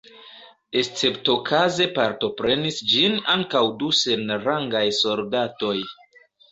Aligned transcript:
Esceptokaze 0.79 1.87
partoprenis 1.99 2.81
ĝin 2.95 3.21
ankaǔ 3.37 3.65
du 3.85 3.95
senrangaj 4.03 4.87
soldatoj. 5.03 5.77